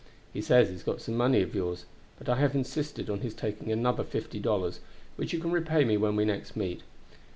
[0.33, 1.85] He says he's got some money of yours;
[2.17, 4.79] but I have insisted on his taking another fifty dollars,
[5.15, 6.81] which you can repay me when we next meet.